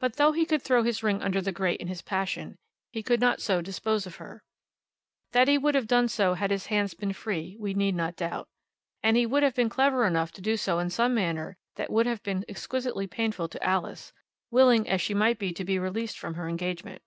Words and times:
But 0.00 0.16
though 0.16 0.32
he 0.32 0.46
could 0.46 0.62
throw 0.62 0.82
his 0.82 1.02
ring 1.02 1.20
under 1.20 1.42
the 1.42 1.52
grate 1.52 1.78
in 1.78 1.88
his 1.88 2.00
passion, 2.00 2.56
he 2.90 3.02
could 3.02 3.20
not 3.20 3.42
so 3.42 3.60
dispose 3.60 4.06
of 4.06 4.16
her. 4.16 4.42
That 5.32 5.46
he 5.46 5.58
would 5.58 5.74
have 5.74 5.86
done 5.86 6.08
so 6.08 6.32
had 6.32 6.50
his 6.50 6.68
hands 6.68 6.94
been 6.94 7.12
free, 7.12 7.54
we 7.60 7.74
need 7.74 7.94
not 7.94 8.16
doubt. 8.16 8.48
And 9.02 9.14
he 9.14 9.26
would 9.26 9.42
have 9.42 9.54
been 9.54 9.68
clever 9.68 10.06
enough 10.06 10.32
to 10.32 10.40
do 10.40 10.56
so 10.56 10.78
in 10.78 10.88
some 10.88 11.14
manner 11.14 11.58
that 11.74 11.92
would 11.92 12.06
have 12.06 12.22
been 12.22 12.46
exquisitely 12.48 13.06
painful 13.06 13.46
to 13.50 13.62
Alice, 13.62 14.10
willing 14.50 14.88
as 14.88 15.02
she 15.02 15.12
might 15.12 15.38
be 15.38 15.52
to 15.52 15.66
be 15.66 15.78
released 15.78 16.18
from 16.18 16.32
her 16.36 16.48
engagement. 16.48 17.02